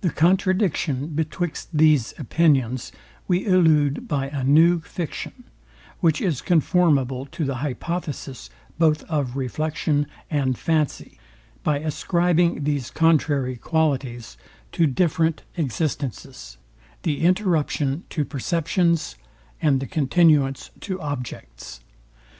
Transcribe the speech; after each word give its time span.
The 0.00 0.10
contradiction 0.10 1.08
betwixt 1.08 1.70
these 1.72 2.14
opinions 2.20 2.92
we 3.26 3.44
elude 3.44 4.06
by 4.06 4.28
a 4.28 4.44
new 4.44 4.78
fiction, 4.78 5.42
which 5.98 6.20
is 6.20 6.40
conformable 6.40 7.26
to 7.32 7.44
the 7.44 7.56
hypotheses 7.56 8.48
both 8.78 9.02
of 9.10 9.34
reflection 9.36 10.06
and 10.30 10.56
fancy, 10.56 11.18
by 11.64 11.80
ascribing 11.80 12.62
these 12.62 12.92
contrary 12.92 13.56
qualities 13.56 14.36
to 14.70 14.86
different 14.86 15.42
existences; 15.56 16.58
the 17.02 17.22
interruption 17.24 18.04
to 18.10 18.24
perceptions, 18.24 19.16
and 19.60 19.80
the 19.80 19.88
continuance 19.88 20.70
to 20.78 21.00
objects. 21.00 21.80